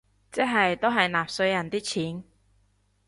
[0.31, 2.23] 即係都係納稅人啲錢